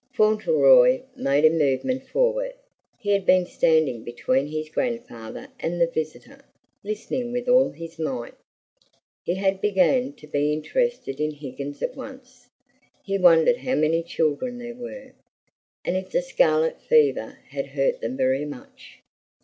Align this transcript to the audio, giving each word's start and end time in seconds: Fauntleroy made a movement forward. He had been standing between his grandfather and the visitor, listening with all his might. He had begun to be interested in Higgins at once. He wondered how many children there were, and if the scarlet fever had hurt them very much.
Fauntleroy 0.15 1.01
made 1.15 1.45
a 1.45 1.51
movement 1.51 2.07
forward. 2.07 2.55
He 2.97 3.11
had 3.11 3.23
been 3.23 3.45
standing 3.45 4.01
between 4.03 4.47
his 4.47 4.67
grandfather 4.67 5.49
and 5.59 5.79
the 5.79 5.85
visitor, 5.85 6.39
listening 6.83 7.31
with 7.31 7.47
all 7.47 7.69
his 7.69 7.99
might. 7.99 8.33
He 9.23 9.35
had 9.35 9.61
begun 9.61 10.13
to 10.13 10.25
be 10.25 10.53
interested 10.53 11.19
in 11.21 11.29
Higgins 11.35 11.83
at 11.83 11.95
once. 11.95 12.47
He 13.03 13.19
wondered 13.19 13.57
how 13.57 13.75
many 13.75 14.01
children 14.01 14.57
there 14.57 14.73
were, 14.73 15.11
and 15.85 15.95
if 15.95 16.09
the 16.09 16.23
scarlet 16.23 16.81
fever 16.81 17.37
had 17.49 17.67
hurt 17.67 18.01
them 18.01 18.17
very 18.17 18.43
much. 18.43 19.01